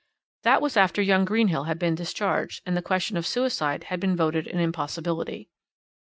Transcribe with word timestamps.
That 0.41 0.63
was 0.63 0.77
after 0.77 0.99
young 0.99 1.25
Greenhill 1.25 1.65
had 1.65 1.77
been 1.77 1.93
discharged, 1.93 2.63
and 2.65 2.75
the 2.75 2.81
question 2.81 3.17
of 3.17 3.27
suicide 3.27 3.83
had 3.83 3.99
been 3.99 4.15
voted 4.15 4.47
an 4.47 4.59
impossibility. 4.59 5.51